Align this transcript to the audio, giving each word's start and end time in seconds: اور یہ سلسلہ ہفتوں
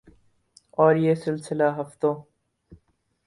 اور 0.77 0.95
یہ 0.95 1.15
سلسلہ 1.15 1.63
ہفتوں 1.77 2.13